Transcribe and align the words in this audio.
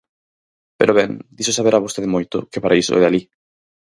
Pero, 0.79 0.95
ben, 0.99 1.11
diso 1.37 1.53
saberá 1.57 1.77
vostede 1.85 2.13
moito, 2.15 2.37
que 2.51 2.61
para 2.63 2.77
iso 2.81 2.91
é 2.93 2.99
de 3.01 3.07
alí. 3.09 3.21